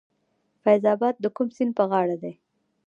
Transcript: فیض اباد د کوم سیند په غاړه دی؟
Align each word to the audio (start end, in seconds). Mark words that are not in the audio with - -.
فیض 0.63 0.83
اباد 0.93 1.15
د 1.19 1.25
کوم 1.35 1.47
سیند 1.55 1.71
په 1.79 1.83
غاړه 1.91 2.15
دی؟ 2.23 2.33